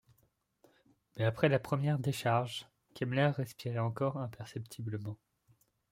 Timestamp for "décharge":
1.99-2.67